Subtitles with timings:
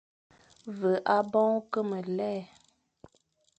[0.79, 2.33] Ve aboñ ô ke me lè,